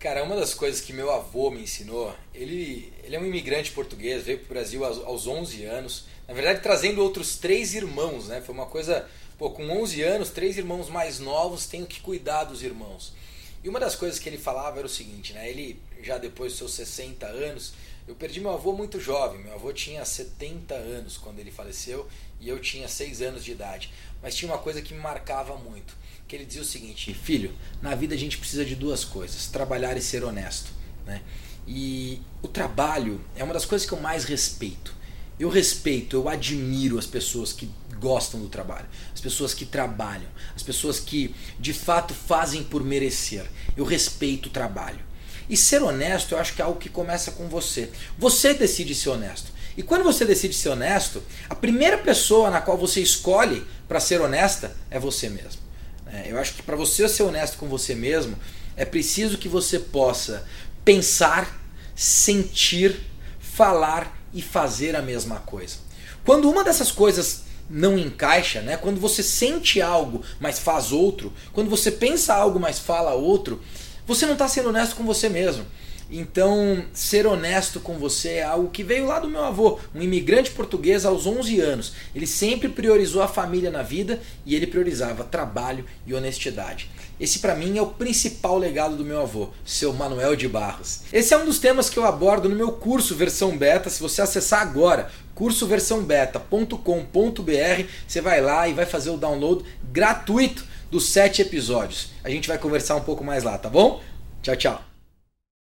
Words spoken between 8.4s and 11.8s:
Foi uma coisa, pô, com 11 anos, três irmãos mais novos,